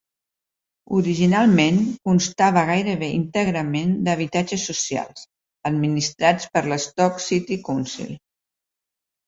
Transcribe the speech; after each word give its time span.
Originalment, 0.99 1.77
constava 2.09 2.63
gairebé 2.69 3.11
íntegrament 3.19 3.93
d'habitatges 4.09 4.65
socials, 4.71 5.29
administrats 5.73 6.51
per 6.57 6.67
l'Stoke 6.73 7.25
City 7.29 7.63
Council. 7.73 8.13